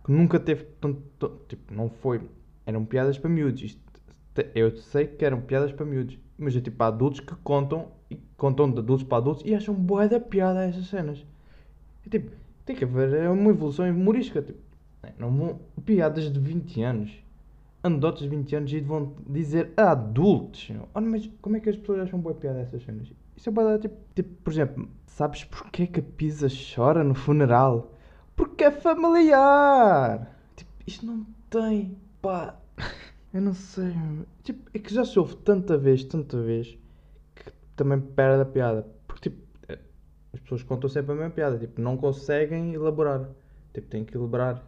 Que 0.06 0.12
nunca 0.12 0.40
teve 0.40 0.64
tanto. 0.80 1.02
Tipo, 1.50 1.74
não 1.74 1.90
foi. 1.90 2.22
Eram 2.66 2.86
piadas 2.86 3.18
para 3.18 3.30
miúdos. 3.30 3.62
Isto, 3.64 3.82
eu 4.56 4.78
sei 4.78 5.08
que 5.08 5.26
eram 5.26 5.42
piadas 5.42 5.74
para 5.74 5.86
miúdos. 5.86 6.18
Mas 6.38 6.56
é 6.56 6.62
tipo, 6.62 6.82
adultos 6.84 7.20
que 7.20 7.36
contam 7.44 7.90
e 8.10 8.18
contam 8.38 8.72
de 8.72 8.80
adultos 8.80 9.06
para 9.06 9.18
adultos 9.18 9.44
e 9.46 9.54
acham 9.54 9.76
boa 9.76 10.08
da 10.08 10.20
piada 10.20 10.64
essas 10.64 10.88
cenas. 10.88 11.26
E, 12.06 12.10
tipo, 12.10 12.32
tem 12.66 12.76
que 12.76 12.84
haver 12.84 13.14
é 13.14 13.30
uma 13.30 13.50
evolução 13.50 13.90
humorística. 13.90 14.42
Tipo, 14.42 14.71
não 15.18 15.36
vão. 15.36 15.60
Piadas 15.86 16.32
de 16.32 16.40
20 16.40 16.82
anos. 16.84 17.12
Anedotas 17.84 18.22
de 18.22 18.30
20 18.30 18.56
anos 18.56 18.74
e 18.74 18.80
vão 18.80 19.16
dizer 19.28 19.72
a 19.76 19.92
adultos. 19.92 20.72
Olha, 20.94 21.06
mas 21.08 21.30
como 21.42 21.58
é 21.58 21.60
que 21.60 21.70
as 21.70 21.76
pessoas 21.76 22.02
acham 22.02 22.20
boa 22.20 22.36
piada 22.36 22.60
essas 22.60 22.84
cenas? 22.84 23.12
Isso 23.36 23.50
é 23.50 23.52
boa 23.52 23.80
tipo, 23.80 23.96
tipo, 24.14 24.30
por 24.44 24.54
exemplo, 24.54 24.88
sabes 25.08 25.44
porquê 25.46 25.88
que 25.88 26.00
a 26.00 26.04
Pisa 26.04 26.48
chora 26.48 27.04
no 27.04 27.16
funeral? 27.16 27.92
Porque 28.36 28.64
é 28.64 28.72
familiar! 28.72 30.36
Tipo, 30.56 30.72
isto 30.86 31.06
não 31.06 31.26
tem. 31.50 31.98
Pá. 32.22 32.56
Eu 33.34 33.42
não 33.42 33.54
sei. 33.54 33.94
Tipo, 34.44 34.70
é 34.74 34.80
que 34.80 34.94
já 34.94 35.06
se 35.06 35.18
ouve 35.18 35.36
tanta 35.38 35.78
vez, 35.78 36.04
tanta 36.04 36.42
vez, 36.42 36.78
que 37.36 37.52
também 37.76 38.00
perde 38.00 38.42
a 38.42 38.46
piada. 38.46 38.86
Porque, 39.08 39.30
tipo, 39.30 39.42
eh, 39.70 39.80
as 40.34 40.40
pessoas 40.42 40.64
contam 40.64 40.90
sempre 40.90 41.14
a 41.14 41.16
mesma 41.16 41.32
piada. 41.32 41.58
Tipo, 41.58 41.82
não 41.82 41.96
conseguem 41.98 42.74
elaborar. 42.74 43.30
Tipo, 43.74 43.88
têm 43.88 44.04
que 44.04 44.16
elaborar. 44.18 44.62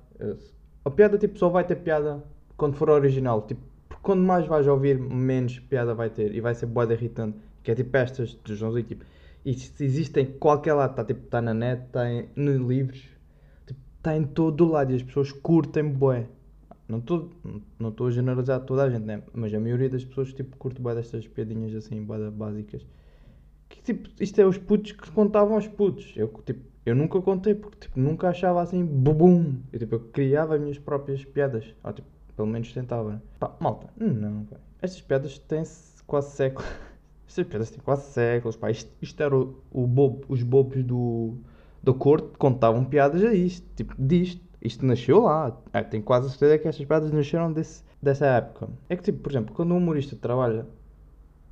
A 0.85 0.89
piada, 0.89 1.17
tipo, 1.17 1.37
só 1.37 1.49
vai 1.49 1.65
ter 1.65 1.75
piada 1.77 2.23
quando 2.57 2.75
for 2.75 2.89
original. 2.89 3.41
Tipo, 3.47 3.61
porque 3.87 4.03
quando 4.03 4.21
mais 4.23 4.45
vais 4.47 4.67
ouvir, 4.67 4.97
menos 4.99 5.59
piada 5.59 5.93
vai 5.95 6.09
ter. 6.09 6.33
E 6.35 6.41
vai 6.41 6.53
ser 6.55 6.65
boa 6.67 6.91
irritante. 6.91 7.37
Que 7.63 7.71
é 7.71 7.75
tipo 7.75 7.95
estas 7.97 8.33
do 8.35 8.55
Joãozinho. 8.55 8.85
Tipo, 8.85 9.05
existem 9.45 10.25
em 10.25 10.31
qualquer 10.37 10.73
lado. 10.73 10.91
Está 10.91 11.05
tipo, 11.05 11.21
tá 11.27 11.41
na 11.41 11.53
net, 11.53 11.83
está 11.85 12.03
nos 12.35 12.57
livros. 12.57 13.01
Tipo, 13.65 13.79
está 13.97 14.15
em 14.17 14.23
todo 14.25 14.65
o 14.65 14.71
lado. 14.71 14.91
E 14.91 14.95
as 14.95 15.03
pessoas 15.03 15.31
curtem 15.31 15.89
bué. 15.89 16.27
Não 16.87 16.99
estou 16.99 17.29
não 17.79 17.89
estou 17.89 18.07
a 18.07 18.11
generalizar 18.11 18.59
toda 18.61 18.83
a 18.83 18.89
gente, 18.89 19.05
né? 19.05 19.23
Mas 19.33 19.53
a 19.53 19.59
maioria 19.59 19.89
das 19.89 20.03
pessoas 20.03 20.33
tipo, 20.33 20.57
curte 20.57 20.81
bué 20.81 20.93
destas 20.95 21.27
piadinhas 21.27 21.73
assim, 21.75 22.05
da- 22.05 22.29
básicas. 22.31 22.85
Que, 23.69 23.81
tipo, 23.81 24.09
isto 24.19 24.39
é 24.39 24.45
os 24.45 24.57
putos 24.57 24.91
que 24.93 25.11
contavam 25.11 25.55
aos 25.55 25.67
putos. 25.67 26.13
Eu, 26.15 26.27
tipo, 26.45 26.61
eu 26.85 26.95
nunca 26.95 27.21
contei 27.21 27.55
porque 27.55 27.87
tipo, 27.87 27.99
nunca 27.99 28.29
achava 28.29 28.61
assim 28.61 28.83
bubum. 28.85 29.57
Eu, 29.71 29.79
tipo, 29.79 29.95
eu 29.95 29.99
criava 29.99 30.55
as 30.55 30.61
minhas 30.61 30.77
próprias 30.77 31.23
piadas. 31.23 31.73
Ou, 31.83 31.93
tipo, 31.93 32.07
pelo 32.35 32.47
menos 32.47 32.71
tentava. 32.73 33.13
né? 33.13 33.21
Pá, 33.39 33.55
malta, 33.59 33.87
não, 33.97 34.43
pá. 34.45 34.57
Estas 34.81 35.01
piadas 35.01 35.37
têm 35.39 35.63
quase 36.05 36.31
séculos. 36.31 36.69
Estas 37.27 37.47
piadas 37.47 37.71
têm 37.71 37.79
quase 37.79 38.11
séculos, 38.11 38.57
pá. 38.57 38.69
Isto, 38.69 38.91
isto 39.01 39.23
era 39.23 39.35
o, 39.35 39.55
o 39.71 39.87
bobo, 39.87 40.25
os 40.27 40.43
bobos 40.43 40.83
do, 40.83 41.37
da 41.81 41.93
corte 41.93 42.37
contavam 42.37 42.83
piadas 42.83 43.23
a 43.23 43.33
isto, 43.33 43.65
tipo, 43.75 43.95
disto. 43.97 44.43
Isto 44.61 44.85
nasceu 44.85 45.21
lá. 45.21 45.57
É, 45.73 45.83
tenho 45.83 46.03
quase 46.03 46.29
certeza 46.29 46.57
que 46.57 46.67
estas 46.67 46.85
piadas 46.85 47.11
nasceram 47.11 47.51
desse, 47.51 47.83
dessa 48.01 48.25
época. 48.25 48.69
É 48.89 48.95
que, 48.95 49.03
tipo, 49.03 49.19
por 49.19 49.31
exemplo, 49.31 49.55
quando 49.55 49.73
um 49.73 49.77
humorista 49.77 50.15
trabalha 50.15 50.65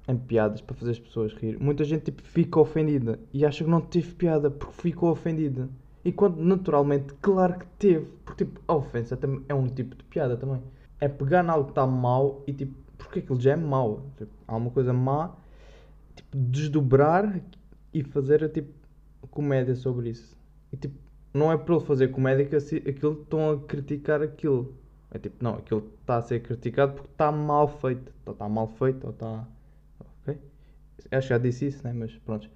em 0.07 0.17
piadas 0.17 0.61
para 0.61 0.75
fazer 0.75 0.91
as 0.91 0.99
pessoas 0.99 1.33
rir, 1.33 1.59
muita 1.59 1.83
gente 1.83 2.05
tipo, 2.05 2.21
fica 2.21 2.59
ofendida 2.59 3.19
e 3.33 3.45
acha 3.45 3.63
que 3.63 3.69
não 3.69 3.81
teve 3.81 4.13
piada 4.13 4.49
porque 4.49 4.81
ficou 4.81 5.11
ofendida. 5.11 5.69
E 6.03 6.11
quando 6.11 6.37
naturalmente, 6.37 7.13
claro 7.21 7.59
que 7.59 7.65
teve, 7.77 8.11
porque 8.25 8.45
tipo, 8.45 8.59
a 8.67 8.75
ofensa 8.75 9.17
é 9.47 9.53
um 9.53 9.67
tipo 9.67 9.95
de 9.95 10.03
piada 10.05 10.35
também. 10.35 10.61
É 10.99 11.07
pegar 11.07 11.47
algo 11.47 11.65
que 11.65 11.71
está 11.71 11.85
mau 11.85 12.43
e 12.47 12.53
tipo, 12.53 12.73
porque 12.97 13.19
aquilo 13.19 13.39
já 13.39 13.51
é 13.51 13.55
mau. 13.55 14.05
Tipo, 14.17 14.31
há 14.47 14.55
uma 14.55 14.71
coisa 14.71 14.93
má, 14.93 15.31
tipo, 16.15 16.37
desdobrar 16.37 17.39
e 17.93 18.03
fazer 18.03 18.49
tipo 18.49 18.73
comédia 19.29 19.75
sobre 19.75 20.09
isso. 20.09 20.35
E 20.71 20.77
tipo, 20.77 20.95
não 21.33 21.51
é 21.51 21.57
por 21.57 21.75
ele 21.75 21.85
fazer 21.85 22.09
comédia 22.09 22.45
que 22.45 22.55
aquilo 22.55 23.21
estão 23.21 23.51
a 23.51 23.59
criticar 23.59 24.21
aquilo. 24.21 24.73
É 25.11 25.19
tipo, 25.19 25.43
não, 25.43 25.55
aquilo 25.55 25.91
está 26.01 26.17
a 26.17 26.21
ser 26.21 26.41
criticado 26.41 26.93
porque 26.93 27.09
está 27.11 27.31
mal 27.31 27.67
feito. 27.67 28.11
Ou 28.25 28.33
está 28.33 28.49
mal 28.49 28.67
feito, 28.67 29.05
ou 29.05 29.11
está. 29.11 29.47
Ok? 30.21 30.39
Acho 31.11 31.27
que 31.27 31.33
já 31.33 31.37
disse 31.37 31.67
isso, 31.67 31.83
né? 31.83 31.93
Mas 31.93 32.15
pronto. 32.17 32.49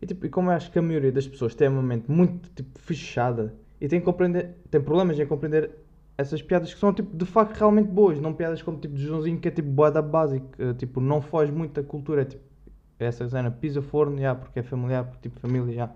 E, 0.00 0.06
tipo, 0.06 0.26
e 0.26 0.28
como 0.28 0.50
eu 0.50 0.54
acho 0.54 0.70
que 0.70 0.78
a 0.78 0.82
maioria 0.82 1.12
das 1.12 1.26
pessoas 1.26 1.54
tem 1.54 1.68
uma 1.68 1.82
mente 1.82 2.10
muito 2.10 2.50
tipo, 2.50 2.78
fechada 2.78 3.54
e 3.80 3.88
tem, 3.88 4.00
que 4.00 4.04
compreender, 4.04 4.54
tem 4.70 4.80
problemas 4.80 5.18
em 5.18 5.26
compreender 5.26 5.70
essas 6.16 6.40
piadas 6.42 6.72
que 6.72 6.78
são 6.78 6.92
tipo, 6.92 7.16
de 7.16 7.24
facto 7.24 7.56
realmente 7.58 7.88
boas, 7.88 8.20
não 8.20 8.32
piadas 8.32 8.62
como 8.62 8.78
tipo 8.78 8.94
de 8.94 9.04
Joãozinho 9.04 9.40
que 9.40 9.48
é 9.48 9.50
tipo 9.50 9.68
boada 9.68 10.00
básica, 10.00 10.74
tipo, 10.74 11.00
não 11.00 11.20
foge 11.20 11.50
muito 11.50 11.80
da 11.80 11.86
cultura, 11.86 12.22
é 12.22 12.24
tipo 12.24 12.44
essa 12.98 13.28
cena 13.28 13.50
pisa 13.50 13.82
forno, 13.82 14.18
já, 14.18 14.34
porque 14.34 14.60
é 14.60 14.62
familiar, 14.62 15.04
porque 15.04 15.28
tipo 15.28 15.40
família, 15.40 15.74
já. 15.74 15.86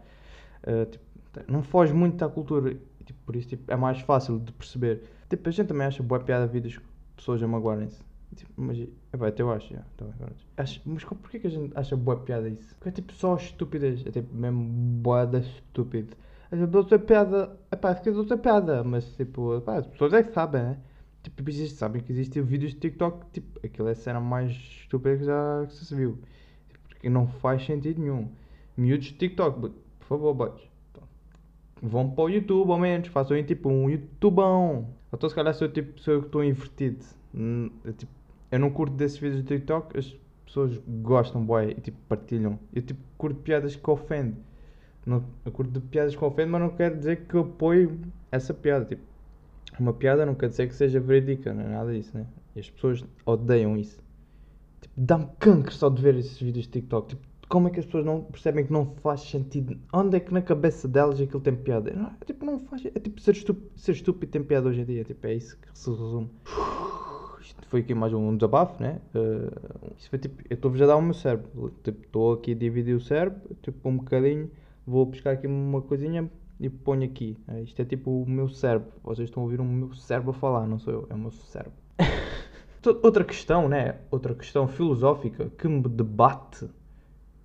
Uh, 0.66 0.86
tipo, 0.86 1.04
não 1.46 1.62
foge 1.62 1.92
muito 1.92 2.16
da 2.16 2.28
cultura, 2.28 2.72
e, 2.72 3.04
tipo, 3.04 3.18
por 3.24 3.36
isso 3.36 3.48
tipo, 3.48 3.70
é 3.70 3.76
mais 3.76 4.00
fácil 4.00 4.38
de 4.38 4.52
perceber. 4.52 5.02
Tipo, 5.28 5.48
a 5.48 5.52
gente 5.52 5.68
também 5.68 5.86
acha 5.86 6.02
boa 6.02 6.20
piada 6.20 6.46
vídeos 6.46 6.80
pessoas 7.16 7.42
a 7.42 7.46
magoarem-se. 7.46 8.07
Tipo, 8.36 8.52
mas, 8.56 8.78
é 8.78 9.26
até 9.26 9.42
eu 9.42 9.50
acho, 9.50 9.72
já. 9.72 9.82
Então, 9.94 10.12
acho, 10.56 10.80
mas 10.84 11.04
porquê 11.04 11.40
que 11.40 11.46
a 11.46 11.50
gente 11.50 11.72
acha 11.76 11.96
boa 11.96 12.18
piada 12.18 12.48
isso? 12.48 12.74
Porque 12.76 12.88
é 12.90 12.92
tipo 12.92 13.12
só 13.14 13.36
estupidez. 13.36 14.04
É 14.06 14.10
tipo 14.10 14.34
mesmo 14.34 14.64
boa 15.00 15.26
da 15.26 15.38
estúpido. 15.38 16.16
As 16.50 16.58
pessoas 16.58 16.86
têm 16.86 16.98
piada. 16.98 17.58
Epá, 17.72 17.94
fica 17.94 18.10
outra 18.12 18.36
piada, 18.36 18.84
mas 18.84 19.16
tipo, 19.16 19.56
epá, 19.56 19.78
as 19.78 19.86
pessoas 19.86 20.12
é 20.12 20.22
que 20.22 20.32
sabem, 20.32 20.62
né? 20.62 20.78
Tipo, 21.22 21.50
existe, 21.50 21.76
sabem 21.76 22.02
que 22.02 22.12
existem 22.12 22.42
vídeos 22.42 22.72
de 22.72 22.80
TikTok, 22.80 23.26
tipo, 23.32 23.66
aquilo 23.66 23.88
é 23.88 23.92
a 23.92 23.94
cena 23.94 24.20
mais 24.20 24.52
estúpida 24.52 25.16
que 25.16 25.24
já 25.24 25.66
que 25.66 25.74
se 25.74 25.94
viu. 25.94 26.18
Porque 26.88 27.08
não 27.10 27.26
faz 27.26 27.64
sentido 27.64 28.00
nenhum. 28.00 28.28
Miúdos 28.76 29.06
de 29.06 29.14
TikTok, 29.14 29.60
por 29.60 30.06
favor, 30.06 30.34
boys. 30.34 30.68
Vão 31.82 32.10
para 32.10 32.24
o 32.24 32.28
YouTube, 32.28 32.70
ao 32.70 32.78
menos, 32.78 33.08
façam 33.08 33.42
tipo 33.42 33.68
um 33.68 33.90
YouTubão. 33.90 34.88
Então 35.12 35.28
se 35.28 35.34
calhar 35.34 35.54
sou 35.54 35.68
tipo, 35.68 36.00
sou 36.00 36.14
eu 36.14 36.20
que 36.20 36.26
estou 36.26 36.44
invertido. 36.44 37.04
Hum, 37.34 37.70
tipo, 37.96 38.12
eu 38.50 38.58
não 38.58 38.70
curto 38.70 38.94
desses 38.94 39.18
vídeos 39.18 39.42
do 39.42 39.46
TikTok, 39.46 39.98
as 39.98 40.16
pessoas 40.46 40.80
gostam, 41.02 41.44
boy, 41.44 41.70
e 41.70 41.80
tipo, 41.80 41.98
partilham. 42.08 42.58
Eu 42.72 42.82
tipo, 42.82 43.00
curto 43.16 43.40
piadas 43.40 43.76
que 43.76 43.90
ofendem. 43.90 44.36
Não, 45.04 45.24
eu 45.44 45.52
curto 45.52 45.72
de 45.72 45.80
piadas 45.80 46.16
que 46.16 46.24
ofendem, 46.24 46.52
mas 46.52 46.60
não 46.60 46.70
quer 46.70 46.96
dizer 46.96 47.26
que 47.26 47.34
eu 47.34 47.42
apoio 47.42 47.98
essa 48.32 48.52
piada. 48.54 48.84
Tipo, 48.84 49.02
uma 49.78 49.92
piada 49.92 50.24
não 50.24 50.34
quer 50.34 50.48
dizer 50.48 50.68
que 50.68 50.74
seja 50.74 50.98
verídica, 50.98 51.52
não 51.52 51.62
é 51.62 51.68
nada 51.68 51.92
disso, 51.92 52.16
né? 52.16 52.26
E 52.56 52.60
as 52.60 52.70
pessoas 52.70 53.04
odeiam 53.24 53.76
isso. 53.76 53.98
Tipo, 54.80 54.94
dá-me 54.96 55.28
cancro 55.38 55.72
só 55.72 55.88
de 55.88 56.00
ver 56.02 56.16
esses 56.16 56.38
vídeos 56.38 56.64
de 56.64 56.72
TikTok. 56.72 57.08
Tipo, 57.08 57.28
como 57.48 57.68
é 57.68 57.70
que 57.70 57.80
as 57.80 57.86
pessoas 57.86 58.04
não 58.04 58.22
percebem 58.22 58.66
que 58.66 58.72
não 58.72 58.94
faz 59.02 59.22
sentido? 59.22 59.78
Onde 59.92 60.16
é 60.16 60.20
que 60.20 60.32
na 60.32 60.42
cabeça 60.42 60.86
delas 60.86 61.20
aquilo 61.20 61.40
tem 61.40 61.54
piada? 61.54 61.92
Não, 61.92 62.06
é, 62.06 62.24
tipo, 62.24 62.44
não 62.44 62.58
faz. 62.60 62.84
É 62.84 62.98
tipo 62.98 63.20
ser 63.20 63.32
estúpido, 63.32 63.70
ser 63.76 63.92
estúpido 63.92 64.32
tem 64.32 64.42
piada 64.42 64.68
hoje 64.68 64.80
em 64.80 64.84
dia. 64.84 65.04
Tipo, 65.04 65.26
é 65.26 65.34
isso 65.34 65.56
que 65.58 65.68
se 65.72 65.90
resume 65.90 66.30
isto 67.48 67.66
foi 67.68 67.80
aqui 67.80 67.94
mais 67.94 68.12
um 68.12 68.36
desabafo, 68.36 68.82
né? 68.82 69.00
Uh, 69.14 69.94
isto 69.96 70.10
foi 70.10 70.18
tipo, 70.18 70.42
eu 70.50 70.54
estou-vos 70.54 70.80
a 70.82 70.86
dar 70.86 70.96
o 70.96 71.02
meu 71.02 71.14
cérebro. 71.14 71.72
Tipo, 71.82 72.04
estou 72.04 72.32
aqui 72.34 72.52
a 72.52 72.54
dividir 72.54 72.94
o 72.94 73.00
cérebro, 73.00 73.40
tipo, 73.62 73.88
um 73.88 73.96
bocadinho, 73.96 74.50
vou 74.86 75.06
buscar 75.06 75.32
aqui 75.32 75.46
uma 75.46 75.80
coisinha 75.80 76.30
e 76.60 76.68
ponho 76.68 77.04
aqui. 77.04 77.38
Uh, 77.48 77.62
isto 77.62 77.80
é 77.80 77.84
tipo 77.86 78.22
o 78.22 78.28
meu 78.28 78.48
cérebro. 78.50 78.88
Vocês 79.02 79.30
estão 79.30 79.42
a 79.42 79.44
ouvir 79.44 79.60
o 79.60 79.64
meu 79.64 79.94
cérebro 79.94 80.30
a 80.30 80.34
falar, 80.34 80.66
não 80.66 80.78
sou 80.78 80.92
eu, 80.92 81.06
é 81.08 81.14
o 81.14 81.18
meu 81.18 81.30
cérebro. 81.30 81.72
Outra 83.02 83.24
questão, 83.24 83.66
né? 83.66 83.96
Outra 84.10 84.34
questão 84.34 84.68
filosófica 84.68 85.50
que 85.56 85.66
me 85.66 85.82
debate 85.82 86.68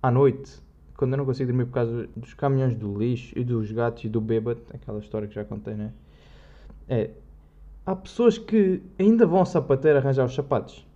à 0.02 0.10
noite, 0.10 0.60
quando 0.98 1.14
eu 1.14 1.18
não 1.18 1.24
consigo 1.24 1.50
dormir 1.50 1.64
por 1.64 1.72
causa 1.72 2.08
dos 2.14 2.34
caminhões 2.34 2.74
do 2.74 2.98
lixo 2.98 3.32
e 3.38 3.42
dos 3.42 3.72
gatos 3.72 4.04
e 4.04 4.08
do 4.10 4.20
bêbado, 4.20 4.60
aquela 4.72 4.98
história 4.98 5.26
que 5.26 5.34
já 5.34 5.44
contei, 5.44 5.74
né? 5.74 5.92
É, 6.86 7.10
há 7.86 7.94
pessoas 7.94 8.38
que 8.38 8.82
ainda 8.98 9.26
vão 9.26 9.40
ao 9.40 9.46
sapateiro 9.46 9.98
arranjar 9.98 10.24
os 10.24 10.34
sapatos 10.34 10.86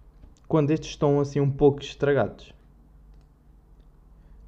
quando 0.47 0.71
estes 0.71 0.91
estão 0.91 1.21
assim 1.21 1.41
um 1.41 1.51
pouco 1.51 1.81
estragados. 1.83 2.55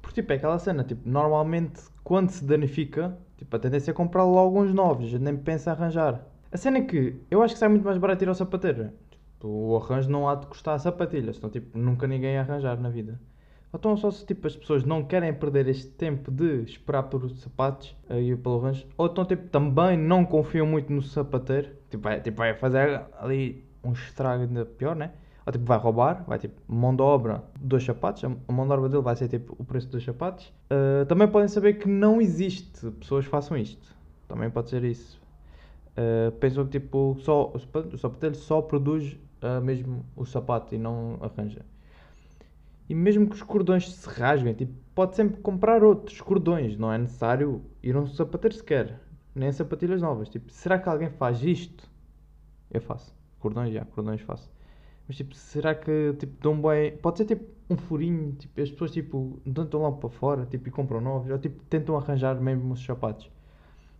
Porque 0.01 0.21
tipo, 0.21 0.33
é 0.33 0.35
aquela 0.35 0.57
cena, 0.57 0.83
tipo, 0.83 1.07
normalmente 1.07 1.81
quando 2.03 2.31
se 2.31 2.43
danifica, 2.43 3.17
tipo, 3.37 3.55
a 3.55 3.59
tendência 3.59 3.91
é 3.91 3.93
comprar 3.93 4.23
logo 4.23 4.59
uns 4.61 4.73
novos, 4.73 5.13
nem 5.13 5.37
pensa 5.37 5.71
arranjar. 5.71 6.25
A 6.51 6.57
cena 6.57 6.79
é 6.79 6.81
que 6.81 7.21
eu 7.29 7.41
acho 7.41 7.53
que 7.53 7.59
sai 7.59 7.69
muito 7.69 7.85
mais 7.85 7.97
barato 7.97 8.23
ir 8.23 8.27
ao 8.27 8.35
sapateiro. 8.35 8.91
Tipo, 9.11 9.47
o 9.47 9.77
arranjo 9.77 10.09
não 10.09 10.27
há 10.27 10.35
de 10.35 10.47
custar 10.47 10.79
sapatilhas, 10.79 11.37
então 11.37 11.49
tipo, 11.49 11.77
nunca 11.77 12.07
ninguém 12.07 12.33
ia 12.33 12.41
arranjar 12.41 12.79
na 12.79 12.89
vida. 12.89 13.19
Então 13.73 13.95
só 13.95 14.11
se 14.11 14.25
tipo, 14.25 14.47
as 14.47 14.55
pessoas 14.55 14.83
não 14.83 15.03
querem 15.03 15.33
perder 15.33 15.67
este 15.67 15.87
tempo 15.87 16.29
de 16.29 16.63
esperar 16.63 17.03
por 17.03 17.29
sapatos 17.31 17.95
e 18.09 18.35
pelo 18.35 18.59
arranjo, 18.59 18.85
ou 18.97 19.07
então 19.07 19.23
tipo, 19.23 19.47
também 19.47 19.97
não 19.97 20.25
confiam 20.25 20.65
muito 20.65 20.91
no 20.91 21.01
sapateiro, 21.01 21.69
tipo 21.89 22.03
vai, 22.03 22.19
tipo, 22.19 22.37
vai 22.37 22.53
fazer 22.53 23.01
ali 23.17 23.63
um 23.83 23.93
estrago 23.93 24.43
ainda 24.43 24.65
pior, 24.65 24.95
né? 24.95 25.11
Ou 25.45 25.51
tipo, 25.51 25.65
vai 25.65 25.77
roubar, 25.77 26.23
vai 26.27 26.37
tipo, 26.37 26.61
mão 26.67 26.95
de 26.95 27.01
obra, 27.01 27.43
dois 27.59 27.83
sapatos, 27.83 28.23
a 28.23 28.51
mão 28.51 28.67
de 28.67 28.73
obra 28.73 28.89
dele 28.89 29.01
vai 29.01 29.15
ser 29.15 29.27
tipo 29.27 29.55
o 29.57 29.63
preço 29.63 29.87
dos 29.87 30.03
sapatos. 30.03 30.53
Uh, 30.69 31.05
também 31.05 31.27
podem 31.27 31.47
saber 31.47 31.73
que 31.75 31.87
não 31.87 32.21
existe 32.21 32.91
pessoas 32.91 33.25
que 33.25 33.31
façam 33.31 33.57
isto, 33.57 33.95
também 34.27 34.49
pode 34.49 34.69
ser 34.69 34.83
isso. 34.83 35.19
Uh, 35.97 36.31
pensam 36.33 36.65
que 36.65 36.79
tipo, 36.79 37.15
só, 37.21 37.51
o 37.53 37.97
sapateiro 37.97 38.35
só 38.35 38.61
produz 38.61 39.17
uh, 39.41 39.61
mesmo 39.61 40.05
o 40.15 40.25
sapato 40.25 40.75
e 40.75 40.77
não 40.77 41.17
arranja. 41.21 41.65
E 42.91 42.93
mesmo 42.93 43.29
que 43.29 43.35
os 43.35 43.41
cordões 43.41 43.89
se 43.89 44.09
rasguem, 44.09 44.53
tipo, 44.53 44.73
pode 44.93 45.15
sempre 45.15 45.39
comprar 45.39 45.81
outros 45.81 46.19
cordões, 46.19 46.77
não 46.77 46.91
é 46.91 46.97
necessário 46.97 47.63
ir 47.81 47.95
um 47.95 48.05
sapateiro 48.05 48.53
sequer, 48.53 48.99
nem 49.33 49.49
sapatilhas 49.49 50.01
novas. 50.01 50.27
Tipo, 50.27 50.51
será 50.51 50.77
que 50.77 50.89
alguém 50.89 51.09
faz 51.09 51.41
isto? 51.41 51.89
Eu 52.69 52.81
faço. 52.81 53.15
Cordões, 53.39 53.73
já, 53.73 53.85
cordões 53.85 54.19
faço. 54.19 54.51
Mas 55.07 55.15
tipo, 55.15 55.33
será 55.33 55.73
que 55.73 56.13
tipo, 56.19 56.33
dão 56.41 56.61
bem. 56.61 56.97
Pode 56.97 57.19
ser 57.19 57.25
tipo 57.27 57.45
um 57.69 57.77
furinho, 57.77 58.33
tipo, 58.33 58.59
as 58.59 58.69
pessoas 58.69 58.91
tipo, 58.91 59.39
tentam 59.45 59.83
lá 59.83 59.91
para 59.93 60.09
fora 60.09 60.45
tipo, 60.45 60.67
e 60.67 60.71
compram 60.71 60.99
novos, 60.99 61.31
ou 61.31 61.39
tipo, 61.39 61.63
tentam 61.69 61.95
arranjar 61.95 62.41
mesmo 62.41 62.73
os 62.73 62.83
sapatos. 62.83 63.31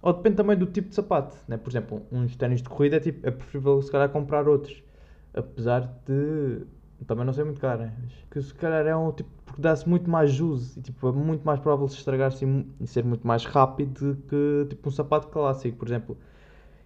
Ou 0.02 0.12
depende 0.12 0.36
também 0.36 0.58
do 0.58 0.66
tipo 0.66 0.90
de 0.90 0.96
sapato, 0.96 1.38
né? 1.48 1.56
Por 1.56 1.70
exemplo, 1.70 2.02
uns 2.12 2.36
ténis 2.36 2.62
de 2.62 2.68
corrida 2.68 3.00
tipo, 3.00 3.26
é 3.26 3.32
preferível 3.32 3.82
se 3.82 3.90
calhar 3.90 4.10
comprar 4.10 4.50
outros. 4.50 4.84
Apesar 5.34 5.80
de 6.06 6.66
também 7.06 7.26
não 7.26 7.34
sei 7.34 7.44
muito 7.44 7.60
caro, 7.60 7.82
né? 7.82 7.94
que 8.30 8.42
se 8.42 8.54
calhar 8.54 8.86
é 8.86 8.96
um 8.96 9.12
tipo, 9.12 9.30
porque 9.46 9.62
dá-se 9.62 9.88
muito 9.88 10.10
mais 10.10 10.32
jus 10.32 10.78
e 10.78 10.82
tipo, 10.82 11.10
é 11.10 11.12
muito 11.12 11.44
mais 11.44 11.60
provável 11.60 11.88
se 11.88 11.98
estragar-se 11.98 12.46
e, 12.80 12.88
ser 12.88 13.04
muito 13.04 13.26
mais 13.26 13.46
rápido 13.46 14.18
que 14.28 14.68
tipo 14.70 14.90
um 14.90 14.92
sapato 14.92 15.28
clássico, 15.28 15.78
por 15.78 15.88
exemplo. 15.88 16.18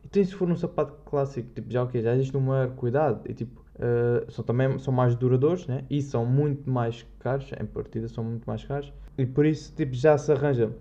Então 0.03 0.23
se 0.23 0.33
for 0.33 0.49
um 0.49 0.55
sapato 0.55 0.93
clássico, 1.05 1.49
tipo, 1.53 1.71
já 1.71 1.81
o 1.81 1.85
okay, 1.85 2.01
já 2.01 2.13
existe 2.15 2.35
um 2.35 2.41
maior 2.41 2.69
cuidado 2.71 3.21
e 3.29 3.33
tipo, 3.33 3.61
uh, 3.75 4.31
são 4.31 4.43
também 4.45 4.77
são 4.79 4.93
mais 4.93 5.15
duradouros, 5.15 5.67
né? 5.67 5.83
E 5.89 6.01
são 6.01 6.25
muito 6.25 6.69
mais 6.69 7.05
caros, 7.19 7.49
em 7.59 7.65
partida 7.65 8.07
são 8.07 8.23
muito 8.23 8.45
mais 8.45 8.63
caros. 8.63 8.93
E 9.17 9.25
por 9.25 9.45
isso, 9.45 9.73
tipo, 9.75 9.93
já 9.93 10.17
se 10.17 10.31
arranja. 10.31 10.71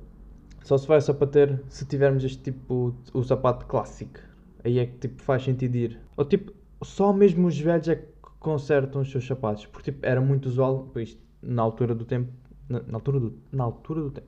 Só 0.62 0.79
se 0.79 0.87
vai 0.87 1.00
sapateiro 1.00 1.61
se 1.69 1.85
tivermos 1.85 2.25
este 2.25 2.38
tipo, 2.38 2.95
o 3.12 3.23
sapato 3.23 3.67
clássico. 3.67 4.19
Aí 4.64 4.79
é 4.79 4.87
que 4.87 4.97
tipo 4.97 5.23
faz 5.23 5.43
sentido 5.43 5.76
ir. 5.76 6.00
Ou 6.17 6.25
tipo, 6.25 6.53
só 6.83 7.12
mesmo 7.12 7.47
os 7.47 7.59
velhos 7.59 7.88
é 7.88 7.97
que 7.97 8.13
consertam 8.45 9.01
os 9.01 9.11
seus 9.11 9.27
sapatos. 9.27 9.65
Porque 9.67 9.91
tipo, 9.91 10.07
era 10.07 10.21
muito 10.21 10.47
usual, 10.47 10.93
isto, 10.97 11.21
na 11.43 11.63
altura 11.63 11.95
do 11.95 12.05
tempo, 12.05 12.31
na, 12.69 12.83
na, 12.83 12.99
altura 12.99 13.19
do, 13.19 13.39
na 13.51 13.65
altura 13.65 14.03
do 14.03 14.11
tempo, 14.11 14.27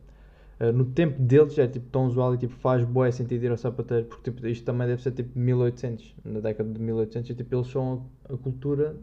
uh, 0.58 0.72
no 0.72 0.86
tempo 0.86 1.20
deles 1.20 1.58
é 1.58 1.68
tipo 1.68 1.86
tão 1.90 2.06
usual 2.06 2.34
e 2.34 2.38
tipo 2.38 2.54
faz 2.54 2.82
boa 2.82 3.12
sentido 3.12 3.44
ir 3.44 3.50
ao 3.50 3.58
sapateiro, 3.58 4.06
porque 4.06 4.30
tipo, 4.30 4.46
isto 4.46 4.64
também 4.64 4.88
deve 4.88 5.02
ser 5.02 5.12
tipo 5.12 5.38
1800, 5.38 6.14
na 6.24 6.40
década 6.40 6.72
de 6.72 6.80
1800, 6.80 7.30
e 7.30 7.34
tipo 7.34 7.54
eles 7.54 7.66
são 7.66 8.06
a 8.24 8.36
cultura 8.38 8.96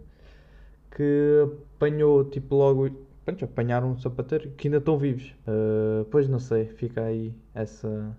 que 0.90 1.48
apanhou 1.76 2.26
tipo 2.26 2.56
logo, 2.56 2.90
pronto, 3.24 3.46
apanharam 3.46 3.92
um 3.92 3.98
sapateiro 3.98 4.50
que 4.58 4.68
ainda 4.68 4.78
estão 4.78 4.98
vivos. 4.98 5.36
Uh, 5.48 6.06
pois 6.06 6.28
não 6.28 6.40
sei, 6.40 6.66
fica 6.66 7.04
aí 7.04 7.34
essa 7.54 8.18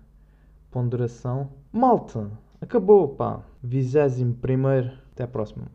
ponderação. 0.71 1.51
Malta, 1.73 2.31
acabou 2.61 3.09
pá, 3.09 3.43
21 3.61 4.33
primeiro, 4.33 4.91
até 5.11 5.23
a 5.23 5.27
próxima. 5.27 5.67